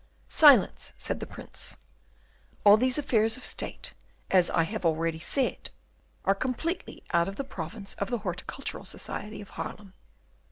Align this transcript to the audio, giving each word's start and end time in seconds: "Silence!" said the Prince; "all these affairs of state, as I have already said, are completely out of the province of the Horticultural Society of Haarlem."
"Silence!" 0.29 0.93
said 0.97 1.19
the 1.19 1.27
Prince; 1.27 1.77
"all 2.63 2.75
these 2.75 2.97
affairs 2.97 3.37
of 3.37 3.45
state, 3.45 3.93
as 4.31 4.49
I 4.49 4.63
have 4.63 4.83
already 4.83 5.19
said, 5.19 5.69
are 6.25 6.33
completely 6.33 7.03
out 7.11 7.27
of 7.27 7.35
the 7.35 7.43
province 7.43 7.93
of 7.99 8.09
the 8.09 8.17
Horticultural 8.17 8.85
Society 8.85 9.41
of 9.41 9.49
Haarlem." 9.57 9.93